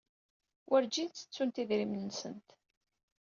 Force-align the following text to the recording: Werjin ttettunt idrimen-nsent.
Werjin 0.69 1.09
ttettunt 1.09 1.61
idrimen-nsent. 1.63 2.49